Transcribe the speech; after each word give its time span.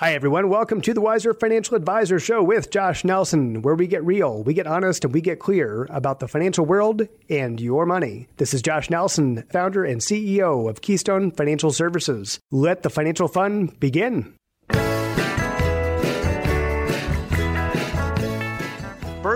Hi, 0.00 0.12
everyone. 0.12 0.50
Welcome 0.50 0.82
to 0.82 0.92
the 0.92 1.00
Wiser 1.00 1.32
Financial 1.32 1.74
Advisor 1.74 2.20
Show 2.20 2.42
with 2.42 2.70
Josh 2.70 3.02
Nelson, 3.02 3.62
where 3.62 3.74
we 3.74 3.86
get 3.86 4.04
real, 4.04 4.42
we 4.42 4.52
get 4.52 4.66
honest, 4.66 5.06
and 5.06 5.14
we 5.14 5.22
get 5.22 5.38
clear 5.38 5.86
about 5.88 6.20
the 6.20 6.28
financial 6.28 6.66
world 6.66 7.08
and 7.30 7.58
your 7.58 7.86
money. 7.86 8.28
This 8.36 8.52
is 8.52 8.60
Josh 8.60 8.90
Nelson, 8.90 9.44
founder 9.50 9.86
and 9.86 10.02
CEO 10.02 10.68
of 10.68 10.82
Keystone 10.82 11.30
Financial 11.30 11.72
Services. 11.72 12.40
Let 12.50 12.82
the 12.82 12.90
financial 12.90 13.26
fun 13.26 13.74
begin. 13.80 14.35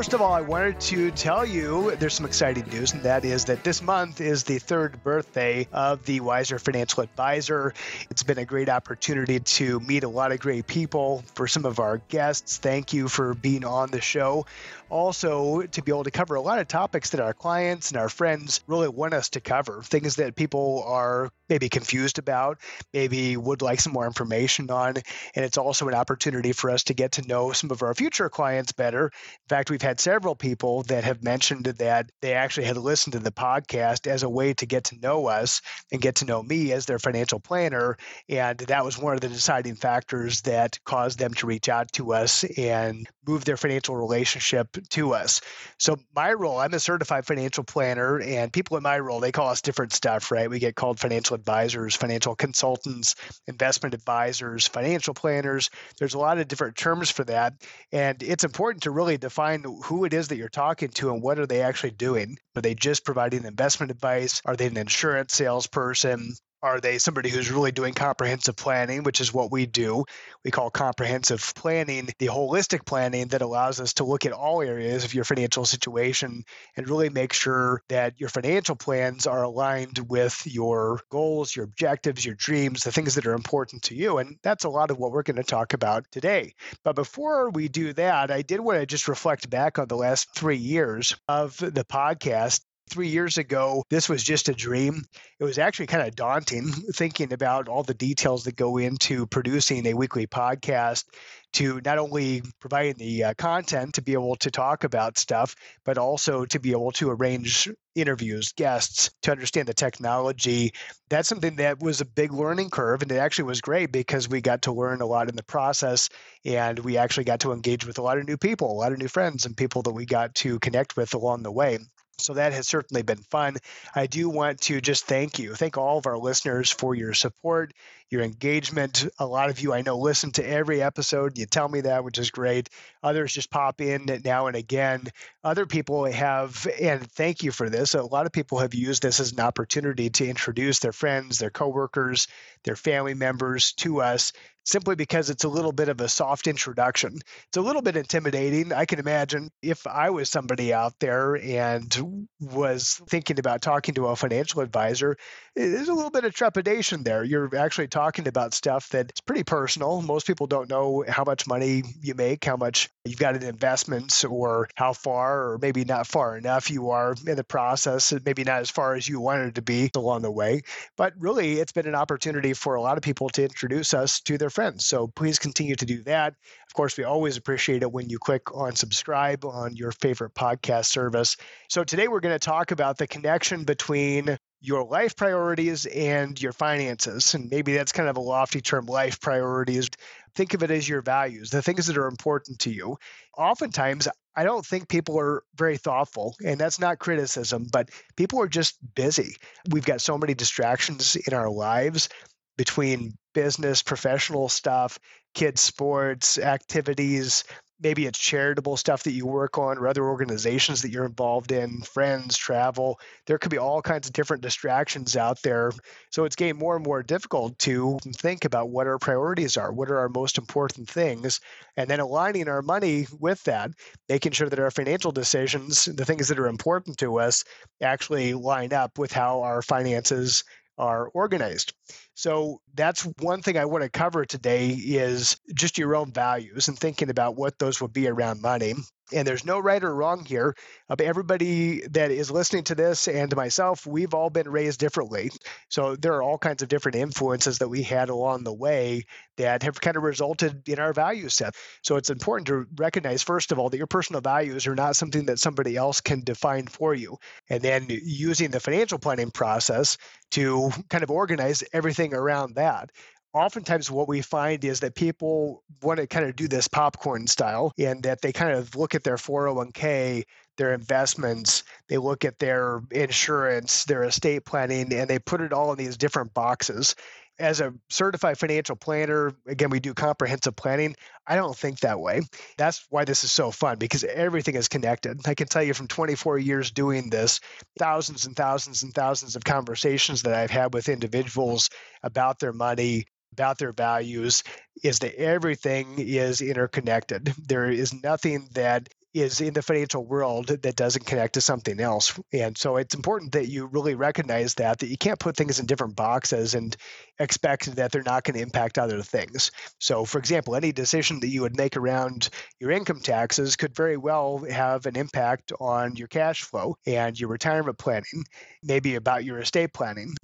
First 0.01 0.15
of 0.15 0.23
all, 0.23 0.33
I 0.33 0.41
wanted 0.41 0.81
to 0.81 1.11
tell 1.11 1.45
you 1.45 1.95
there's 1.97 2.15
some 2.15 2.25
exciting 2.25 2.67
news, 2.71 2.95
and 2.95 3.03
that 3.03 3.23
is 3.27 3.45
that 3.45 3.63
this 3.65 3.83
month 3.83 4.23
is 4.23 4.45
the 4.45 4.59
third 4.59 5.05
birthday 5.05 5.69
of 5.75 6.07
the 6.07 6.21
Wiser 6.21 6.59
Financial 6.59 7.03
Advisor. 7.03 7.75
It's 8.11 8.23
been 8.23 8.39
a 8.39 8.47
great 8.47 8.71
opportunity 8.71 9.41
to 9.41 9.79
meet 9.81 10.03
a 10.03 10.09
lot 10.09 10.33
of 10.33 10.41
great 10.41 10.67
people. 10.67 11.23
For 11.35 11.47
some 11.47 11.67
of 11.67 11.81
our 11.81 11.99
guests, 12.09 12.57
thank 12.57 12.95
you 12.95 13.09
for 13.09 13.35
being 13.35 13.63
on 13.63 13.91
the 13.91 14.01
show 14.01 14.47
also 14.91 15.63
to 15.63 15.83
be 15.83 15.93
able 15.93 16.05
to 16.05 16.11
cover 16.11 16.35
a 16.35 16.41
lot 16.41 16.59
of 16.59 16.69
topics 16.69 17.11
that 17.11 17.21
our 17.21 17.33
clients 17.33 17.91
and 17.91 17.99
our 17.99 18.09
friends 18.09 18.61
really 18.67 18.89
want 18.89 19.15
us 19.15 19.31
to 19.31 19.41
cover, 19.41 19.83
things 19.83 20.17
that 20.17 20.35
people 20.35 20.83
are 20.87 21.31
maybe 21.49 21.69
confused 21.69 22.19
about, 22.19 22.59
maybe 22.93 23.37
would 23.37 23.63
like 23.63 23.81
some 23.81 23.93
more 23.93 24.07
information 24.07 24.71
on. 24.71 24.97
And 25.35 25.45
it's 25.45 25.59
also 25.59 25.89
an 25.89 25.95
opportunity 25.95 26.53
for 26.53 26.71
us 26.71 26.85
to 26.85 26.95
get 26.95 27.13
to 27.13 27.27
know 27.27 27.53
some 27.53 27.71
of 27.71 27.83
our 27.83 27.95
future 27.95 28.29
clients 28.29 28.73
better. 28.73 29.07
In 29.07 29.49
fact, 29.49 29.71
we've 29.71 29.83
had 29.83 29.90
several 29.99 30.35
people 30.35 30.83
that 30.85 31.05
have 31.05 31.25
mentioned 31.25 31.65
that 31.65 32.11
they 32.21 32.35
actually 32.35 32.67
had 32.67 32.77
listened 32.77 33.15
to 33.15 33.19
the 33.19 33.33
podcast 33.33 34.07
as 34.07 34.23
a 34.23 34.29
way 34.29 34.53
to 34.55 34.67
get 34.67 34.85
to 34.85 34.99
know 34.99 35.27
us 35.27 35.63
and 35.91 36.01
get 36.01 36.17
to 36.17 36.27
know 36.27 36.43
me 36.43 36.73
as 36.73 36.87
their 36.87 36.99
financial 36.99 37.41
planner. 37.41 37.97
And 38.29 38.59
that 38.59 38.85
was 38.85 38.99
one 38.99 39.15
of 39.15 39.21
the 39.21 39.29
deciding 39.29 39.77
factors 39.77 40.43
that 40.43 40.79
caused 40.85 41.19
them 41.19 41.35
to 41.35 41.47
reach 41.47 41.69
out 41.69 41.91
to 41.93 42.13
us 42.13 42.45
and 42.45 43.09
move 43.27 43.45
their 43.45 43.57
financial 43.57 43.97
relationship 43.97 44.77
to 44.91 45.15
us. 45.15 45.41
So 45.79 45.97
my 46.15 46.33
role, 46.33 46.59
I'm 46.59 46.75
a 46.75 46.81
certified 46.81 47.27
financial 47.27 47.65
planner, 47.65 48.21
and 48.21 48.53
people 48.53 48.77
in 48.77 48.83
my 48.83 48.99
role, 48.99 49.21
they 49.21 49.33
call 49.33 49.51
us 49.51 49.63
different 49.63 49.93
stuff, 49.93 50.31
right? 50.31 50.51
We 50.51 50.59
get 50.59 50.75
called 50.75 50.99
financial 50.99 51.35
advisors, 51.35 51.97
financial 51.97 52.35
consultants, 52.35 53.15
investment 53.47 53.95
advisors, 53.95 54.67
financial 54.67 55.15
planners. 55.15 55.71
There's 55.99 56.15
a 56.15 56.19
lot 56.19 56.39
of 56.39 56.49
different 56.49 56.77
terms 56.77 57.11
for 57.11 57.25
that. 57.25 57.55
And 57.93 58.23
it's 58.23 58.45
important 58.45 58.85
to 58.85 58.91
really 58.91 59.19
define 59.19 59.65
who 59.85 60.05
it 60.05 60.15
is 60.15 60.29
that 60.29 60.37
you're 60.37 60.49
talking 60.49 60.89
to 60.91 61.13
and 61.13 61.23
what 61.23 61.39
are 61.39 61.47
they 61.47 61.63
actually 61.63 61.93
doing. 61.93 62.37
Are 62.57 62.63
they 62.63 62.75
just 62.75 63.05
providing 63.05 63.45
investment 63.45 63.91
advice? 63.91 64.43
Are 64.45 64.57
they 64.57 64.67
an 64.67 64.77
insurance 64.77 65.35
salesperson? 65.35 66.35
Are 66.63 66.79
they 66.79 66.99
somebody 66.99 67.31
who's 67.31 67.51
really 67.51 67.73
doing 67.73 67.95
comprehensive 67.95 68.55
planning, 68.55 69.03
which 69.03 69.23
is 69.23 69.33
what 69.33 69.51
we 69.51 69.65
do? 69.65 70.05
We 70.45 70.51
call 70.51 70.71
comprehensive 70.71 71.55
planning 71.55 72.11
the 72.19 72.27
holistic 72.27 72.85
planning 72.85 73.29
that 73.29 73.41
allows 73.41 73.81
us 73.81 73.95
to 73.95 74.05
look 74.05 74.27
at 74.27 74.33
all 74.33 74.61
areas 74.61 75.05
of 75.05 75.15
your 75.15 75.25
financial 75.25 75.65
situation 75.65 76.45
and 76.77 76.89
really 76.89 77.09
make 77.09 77.33
sure 77.33 77.83
that 77.89 78.21
your 78.21 78.29
financial 78.29 78.77
plans 78.77 79.27
are 79.27 79.43
aligned 79.43 80.01
with 80.09 80.47
your 80.47 81.01
goals, 81.11 81.57
your 81.57 81.65
objectives, 81.65 82.27
your 82.27 82.35
dreams, 82.35 82.83
the 82.83 82.93
things 82.93 83.15
that 83.15 83.27
are 83.27 83.33
important 83.33 83.85
to 83.85 83.95
you. 83.95 84.19
And 84.19 84.37
that's 84.43 84.65
a 84.65 84.71
lot 84.71 84.91
of 84.91 84.99
what 84.99 85.13
we're 85.13 85.23
going 85.23 85.37
to 85.37 85.43
talk 85.43 85.73
about 85.73 86.05
today. 86.11 86.55
But 86.85 86.95
before 86.95 87.49
we 87.49 87.69
do 87.69 87.95
that, 87.95 88.31
I 88.31 88.43
did 88.43 88.61
want 88.61 88.81
to 88.81 88.87
just 88.87 89.09
reflect 89.09 89.49
back 89.49 89.79
on 89.79 89.89
the 89.89 89.97
last 89.97 90.29
three 90.35 90.59
years 90.59 91.17
of 91.27 91.57
the 91.57 91.85
podcast 91.85 92.61
three 92.91 93.09
years 93.09 93.39
ago, 93.39 93.85
this 93.89 94.09
was 94.09 94.23
just 94.23 94.49
a 94.49 94.55
dream. 94.55 95.05
It 95.39 95.45
was 95.45 95.59
actually 95.59 95.87
kind 95.87 96.07
of 96.07 96.17
daunting 96.17 96.73
thinking 96.95 97.33
about 97.33 97.69
all 97.69 97.83
the 97.83 97.95
details 97.95 98.45
that 98.45 98.57
go 98.57 98.79
into 98.79 99.27
producing 99.27 99.87
a 99.87 99.95
weekly 99.95 100.27
podcast 100.27 101.05
to 101.53 101.81
not 101.85 101.99
only 101.99 102.43
providing 102.61 102.95
the 102.97 103.25
uh, 103.25 103.35
content 103.35 103.95
to 103.95 104.03
be 104.03 104.13
able 104.13 104.37
to 104.37 104.51
talk 104.51 104.85
about 104.85 105.19
stuff, 105.19 105.57
but 105.85 105.99
also 105.99 106.45
to 106.45 106.61
be 106.61 106.71
able 106.71 106.93
to 106.93 107.11
arrange 107.11 107.69
interviews, 107.97 108.53
guests, 108.53 109.11
to 109.23 109.33
understand 109.33 109.67
the 109.67 109.75
technology. 109.75 110.73
That's 111.09 111.29
something 111.29 111.57
that 111.57 111.81
was 111.81 112.01
a 112.01 112.05
big 112.05 112.33
learning 112.33 112.71
curve. 112.71 113.03
And 113.03 113.11
it 113.11 113.17
actually 113.17 113.45
was 113.45 113.61
great 113.61 113.91
because 113.91 114.29
we 114.29 114.41
got 114.41 114.63
to 114.63 114.73
learn 114.73 115.01
a 115.01 115.07
lot 115.07 115.29
in 115.29 115.37
the 115.37 115.43
process. 115.43 116.09
And 116.45 116.79
we 116.79 116.97
actually 116.97 117.25
got 117.25 117.41
to 117.41 117.53
engage 117.53 117.85
with 117.85 117.99
a 117.99 118.03
lot 118.03 118.19
of 118.19 118.27
new 118.27 118.37
people, 118.37 118.71
a 118.71 118.79
lot 118.79 118.93
of 118.93 118.99
new 118.99 119.09
friends, 119.09 119.45
and 119.45 119.57
people 119.57 119.83
that 119.83 119.93
we 119.93 120.07
got 120.07 120.35
to 120.37 120.59
connect 120.61 120.97
with 120.97 121.15
along 121.15 121.43
the 121.43 121.53
way. 121.53 121.79
So 122.21 122.35
that 122.35 122.53
has 122.53 122.69
certainly 122.69 123.03
been 123.03 123.19
fun. 123.19 123.57
I 123.95 124.07
do 124.07 124.29
want 124.29 124.61
to 124.63 124.81
just 124.81 125.07
thank 125.07 125.39
you, 125.39 125.55
thank 125.55 125.77
all 125.77 125.99
of 125.99 126.07
our 126.07 126.19
listeners 126.19 126.71
for 126.71 126.95
your 126.95 127.15
support, 127.15 127.73
your 128.11 128.23
engagement. 128.23 129.07
A 129.19 129.27
lot 129.27 129.51
of 129.51 129.61
you 129.61 129.73
I 129.73 129.83
know 129.83 129.99
listen 129.99 130.33
to 130.33 130.47
every 130.47 130.83
episode. 130.83 131.39
You 131.39 131.47
tell 131.47 131.69
me 131.69 131.83
that, 131.83 132.05
which 132.05 132.19
is 132.19 132.31
great. 132.31 132.69
Others 133.03 133.33
just 133.33 133.51
pop 133.51 133.81
in 133.81 134.21
now 134.25 134.49
and 134.49 134.57
again. 134.57 135.09
Other 135.45 135.65
people 135.65 136.05
have, 136.05 136.67
and 136.81 137.09
thank 137.13 137.43
you 137.43 137.53
for 137.53 137.71
this. 137.71 137.95
A 137.95 138.03
lot 138.03 138.27
of 138.27 138.33
people 138.33 138.59
have 138.59 138.75
used 138.75 139.03
this 139.03 139.21
as 139.21 139.33
an 139.33 139.41
opportunity 139.41 140.11
to 140.11 140.29
introduce 140.29 140.81
their 140.81 140.93
friends, 140.93 141.39
their 141.39 141.51
coworkers, 141.51 142.27
their 142.65 142.77
family 142.77 143.15
members 143.15 143.73
to 143.75 144.01
us 144.03 144.33
simply 144.65 144.95
because 144.95 145.31
it's 145.31 145.45
a 145.45 145.49
little 145.49 145.73
bit 145.73 145.89
of 145.89 146.01
a 146.01 146.09
soft 146.09 146.47
introduction. 146.47 147.15
It's 147.49 147.57
a 147.57 147.63
little 147.63 147.83
bit 147.83 147.97
intimidating. 147.97 148.73
I 148.73 148.85
can 148.85 148.99
imagine 148.99 149.51
if 149.63 149.87
I 149.87 150.11
was 150.11 150.29
somebody 150.29 150.73
out 150.73 150.95
there 151.01 151.37
and 151.37 152.29
was 152.41 153.01
thinking 153.09 153.39
about 153.39 153.63
talking 153.63 153.95
to 153.95 154.07
a 154.07 154.17
financial 154.17 154.61
advisor, 154.61 155.17
eh, 155.57 155.69
there's 155.69 155.89
a 155.89 155.95
little 155.95 156.11
bit 156.11 156.25
of 156.25 156.35
trepidation 156.35 157.03
there. 157.03 157.25
You're 157.25 157.55
actually 157.57 157.89
talking 157.89 158.29
about 158.29 158.55
stuff 158.55 158.89
that's 158.89 159.21
pretty 159.21 159.45
personal. 159.45 160.03
Most 160.03 160.27
people 160.27 160.47
don't 160.47 160.69
know 160.69 161.05
how 161.09 161.25
much 161.25 161.47
money 161.47 161.83
you 162.01 162.15
make, 162.15 162.45
how 162.45 162.57
much 162.57 162.89
you've 163.05 163.19
got 163.19 163.37
in 163.37 163.43
investments, 163.43 164.25
or 164.25 164.69
how 164.75 164.93
far, 164.93 165.51
or 165.51 165.59
maybe 165.59 165.85
not 165.85 166.07
far 166.07 166.37
enough 166.37 166.71
you 166.71 166.91
are 166.91 167.15
in 167.27 167.37
the 167.37 167.45
process, 167.45 168.13
maybe 168.25 168.45
not 168.45 168.61
as 168.61 168.71
far 168.71 168.95
as 168.95 169.09
you 169.09 169.21
wanted 169.21 169.55
to 169.55 169.63
be 169.63 169.91
along 169.95 170.23
the 170.23 170.31
way. 170.31 170.63
But 170.97 171.15
really, 171.19 171.59
it's 171.61 171.73
been 171.73 171.87
an 171.87 171.95
opportunity 171.95 172.53
for 172.53 172.75
a 172.75 172.83
lot 172.83 172.97
of 172.97 173.03
people 173.03 173.29
to 173.31 173.43
introduce 173.43 173.95
us 173.95 174.21
to 174.21 174.39
their 174.39 174.51
friends. 174.61 174.85
So 174.85 175.07
please 175.07 175.39
continue 175.39 175.75
to 175.75 175.87
do 175.87 176.03
that. 176.03 176.35
Of 176.67 176.75
course, 176.75 176.99
we 176.99 177.05
always 177.05 177.39
appreciate 177.39 177.83
it 177.83 177.91
when 177.91 178.11
you 178.11 178.19
click 178.19 178.55
on 178.55 178.77
subscribe 178.77 179.43
on 179.47 179.75
your 179.75 179.91
favorite 179.91 180.35
podcast 180.35 180.85
service. 180.85 181.39
So 181.71 181.83
today 181.83 182.09
we're 182.09 182.21
going 182.21 182.39
to 182.39 182.39
talk 182.39 182.71
about 182.71 182.99
the 182.99 183.07
connection 183.07 183.65
between 183.65 184.37
your 184.61 184.85
life 184.85 185.17
priorities 185.17 185.87
and 185.87 186.39
your 186.39 186.53
finances. 186.53 187.33
And 187.33 187.49
maybe 187.49 187.73
that's 187.73 187.93
kind 187.93 188.11
of 188.11 188.19
a 188.19 188.21
lofty 188.21 188.61
term, 188.61 188.85
life 188.85 189.19
priorities. 189.19 189.89
Think 190.35 190.53
of 190.53 190.63
it 190.63 190.71
as 190.71 190.87
your 190.87 191.01
values, 191.01 191.49
the 191.49 191.63
things 191.63 191.87
that 191.87 191.97
are 191.97 192.07
important 192.07 192.59
to 192.59 192.71
you. 192.71 192.99
Oftentimes, 193.39 194.09
I 194.37 194.45
don't 194.45 194.67
think 194.67 194.91
people 194.91 195.19
are 195.19 195.43
very 195.55 195.79
thoughtful, 195.79 196.37
and 196.45 196.61
that's 196.61 196.79
not 196.79 196.99
criticism, 196.99 197.67
but 197.73 197.89
people 198.17 198.39
are 198.43 198.47
just 198.47 198.77
busy. 198.95 199.37
We've 199.71 199.87
got 199.87 200.03
so 200.03 200.19
many 200.19 200.35
distractions 200.35 201.17
in 201.17 201.33
our 201.33 201.49
lives 201.49 202.11
between 202.59 203.15
business, 203.33 203.83
professional 203.83 204.49
stuff, 204.49 204.99
kids' 205.35 205.61
sports, 205.61 206.39
activities, 206.39 207.45
maybe 207.83 208.07
it's 208.07 208.19
charitable 208.19 208.77
stuff 208.77 209.03
that 209.05 209.13
you 209.13 209.27
work 209.27 209.59
on 209.59 209.79
or 209.79 209.89
other 209.89 210.05
organizations 210.05 210.83
that 210.83 210.91
you're 210.91 211.07
involved 211.07 211.51
in, 211.51 211.81
friends, 211.81 212.37
travel. 212.37 213.01
There 213.27 213.39
could 213.39 213.51
be 213.51 213.59
all 213.59 213.81
kinds 213.81 214.07
of 214.07 214.13
different 214.13 214.43
distractions 214.43 215.17
out 215.17 215.41
there. 215.43 215.73
So 216.11 216.25
it's 216.25 216.37
getting 216.37 216.59
more 216.59 216.77
and 216.77 216.85
more 216.85 217.03
difficult 217.03 217.59
to 217.61 217.99
think 218.17 218.45
about 218.45 218.71
what 218.71 218.87
our 218.87 218.99
priorities 218.99 219.57
are, 219.57 219.73
what 219.73 219.91
are 219.91 219.99
our 219.99 220.09
most 220.09 220.37
important 220.37 220.89
things, 220.89 221.41
and 221.77 221.89
then 221.89 222.01
aligning 222.01 222.49
our 222.49 222.63
money 222.63 223.07
with 223.19 223.43
that, 223.45 223.71
making 224.09 224.33
sure 224.33 224.49
that 224.49 224.59
our 224.59 224.71
financial 224.71 225.13
decisions, 225.13 225.87
the 225.87 226.05
things 226.05 226.29
that 226.29 226.39
are 226.39 226.49
important 226.49 226.99
to 226.99 227.19
us, 227.19 227.45
actually 227.83 228.35
line 228.35 228.73
up 228.73 228.99
with 228.99 229.13
how 229.13 229.41
our 229.43 229.63
finances 229.63 230.45
are 230.81 231.09
organized. 231.15 231.75
So 232.15 232.61
that's 232.75 233.03
one 233.21 233.43
thing 233.43 233.59
I 233.59 233.67
want 233.67 233.85
to 233.85 233.91
cover 233.91 234.25
today 234.25 234.71
is 234.71 235.39
just 235.55 235.79
your 235.79 235.95
own 235.95 236.13
values 236.13 236.69
and 236.69 236.79
thinking 236.79 237.11
about 237.11 237.37
what 237.37 237.59
those 237.59 237.81
would 237.81 237.93
be 237.93 238.09
around 238.09 238.43
money. 238.43 238.75
And 239.13 239.27
there's 239.27 239.45
no 239.45 239.59
right 239.59 239.83
or 239.83 239.95
wrong 239.95 240.25
here. 240.25 240.55
Uh, 240.89 240.97
everybody 241.01 241.87
that 241.89 242.11
is 242.11 242.31
listening 242.31 242.65
to 242.65 242.75
this 242.75 243.09
and 243.09 243.35
myself, 243.35 243.87
we've 243.87 244.15
all 244.15 244.31
been 244.31 244.49
raised 244.49 244.81
differently. 244.81 245.31
So 245.69 245.97
there 245.97 246.15
are 246.15 246.23
all 246.23 246.39
kinds 246.39 246.63
of 246.63 246.69
different 246.69 246.97
influences 246.97 247.59
that 247.59 247.69
we 247.69 247.83
had 247.83 248.09
along 248.09 248.45
the 248.45 248.53
way 248.53 249.05
that 249.37 249.63
have 249.63 249.81
kind 249.81 249.97
of 249.97 250.03
resulted 250.03 250.69
in 250.69 250.79
our 250.79 250.93
value 250.93 251.29
set. 251.29 251.55
So 251.83 251.97
it's 251.97 252.11
important 252.11 252.47
to 252.49 252.67
recognize, 252.77 253.23
first 253.23 253.53
of 253.53 253.59
all, 253.59 253.71
that 253.71 253.79
your 253.79 253.87
personal 253.87 254.21
values 254.21 254.67
are 254.67 254.75
not 254.75 254.97
something 254.97 255.27
that 255.27 255.39
somebody 255.39 255.77
else 255.77 256.01
can 256.01 256.21
define 256.21 256.67
for 256.67 256.95
you. 256.95 257.17
And 257.49 257.63
then 257.63 257.87
using 257.89 258.51
the 258.51 258.61
financial 258.61 258.99
planning 258.99 259.31
process 259.31 259.97
to 260.33 260.71
kind 260.89 261.03
of 261.03 261.11
organize 261.11 261.65
everything 261.73 262.15
around 262.15 262.55
that 262.55 262.91
oftentimes 263.33 263.91
what 263.91 264.09
we 264.09 264.23
find 264.23 264.65
is 264.65 264.81
that 264.81 264.95
people 264.95 265.63
want 265.83 265.99
to 265.99 266.07
kind 266.07 266.27
of 266.27 266.37
do 266.37 266.49
this 266.49 266.69
popcorn 266.69 267.27
style 267.27 267.73
and 267.79 268.03
that 268.03 268.21
they 268.23 268.33
kind 268.33 268.53
of 268.53 268.75
look 268.75 268.95
at 268.95 269.05
their 269.05 269.17
401k 269.17 270.25
their 270.57 270.75
investments 270.75 271.63
they 271.89 271.97
look 271.97 272.25
at 272.25 272.39
their 272.39 272.81
insurance 272.91 273.85
their 273.85 274.03
estate 274.05 274.45
planning 274.45 274.93
and 274.93 275.09
they 275.09 275.19
put 275.19 275.41
it 275.41 275.53
all 275.53 275.73
in 275.73 275.79
these 275.79 275.97
different 275.97 276.35
boxes 276.35 276.95
as 277.41 277.61
a 277.61 277.73
certified 277.89 278.39
financial 278.39 278.77
planner, 278.77 279.33
again, 279.47 279.71
we 279.71 279.81
do 279.81 279.95
comprehensive 279.95 280.55
planning. 280.55 280.95
I 281.27 281.37
don't 281.37 281.57
think 281.57 281.81
that 281.81 281.99
way. 281.99 282.21
That's 282.59 282.87
why 282.91 283.05
this 283.05 283.25
is 283.25 283.33
so 283.33 283.51
fun 283.51 283.79
because 283.79 284.05
everything 284.05 284.57
is 284.57 284.69
connected. 284.69 285.27
I 285.27 285.35
can 285.35 285.49
tell 285.49 285.63
you 285.63 285.73
from 285.73 285.89
24 285.89 286.39
years 286.39 286.71
doing 286.71 287.09
this, 287.09 287.41
thousands 287.79 288.27
and 288.27 288.37
thousands 288.37 288.83
and 288.83 288.93
thousands 288.93 289.37
of 289.37 289.45
conversations 289.45 290.23
that 290.23 290.35
I've 290.35 290.51
had 290.51 290.75
with 290.75 290.89
individuals 290.89 291.71
about 292.03 292.39
their 292.39 292.53
money, 292.53 293.07
about 293.41 293.57
their 293.57 293.73
values 293.73 294.43
is 294.83 294.99
that 294.99 295.15
everything 295.15 295.95
is 295.99 296.43
interconnected. 296.43 297.33
There 297.49 297.71
is 297.71 297.95
nothing 298.03 298.49
that 298.53 298.91
is 299.15 299.41
in 299.41 299.55
the 299.55 299.63
financial 299.63 300.05
world 300.05 300.49
that 300.49 300.77
doesn't 300.77 301.07
connect 301.07 301.35
to 301.35 301.41
something 301.41 301.81
else. 301.81 302.21
And 302.35 302.57
so 302.57 302.77
it's 302.77 302.95
important 302.95 303.33
that 303.33 303.49
you 303.49 303.67
really 303.67 303.95
recognize 303.95 304.55
that 304.57 304.81
that 304.81 304.89
you 304.89 304.99
can't 304.99 305.19
put 305.19 305.37
things 305.37 305.59
in 305.59 305.65
different 305.65 305.97
boxes 305.97 306.55
and 306.55 306.77
expect 307.21 307.77
that 307.77 307.93
they're 307.93 308.03
not 308.03 308.25
going 308.25 308.35
to 308.35 308.43
impact 308.43 308.79
other 308.79 309.03
things. 309.03 309.53
So 309.79 310.05
for 310.05 310.19
example, 310.19 310.57
any 310.57 310.73
decision 310.73 311.21
that 311.21 311.29
you 311.29 311.43
would 311.43 311.57
make 311.57 311.77
around 311.77 312.31
your 312.59 312.73
income 312.73 313.01
taxes 313.01 313.55
could 313.55 313.77
very 313.77 313.97
well 313.97 314.39
have 314.51 314.87
an 314.87 314.97
impact 314.97 315.53
on 315.61 315.95
your 315.95 316.09
cash 316.09 316.43
flow 316.43 316.77
and 316.87 317.19
your 317.19 317.29
retirement 317.29 317.79
planning, 317.79 318.25
maybe 318.63 318.97
about 318.97 319.25
your 319.25 319.39
estate 319.39 319.73
planning. 319.73 320.15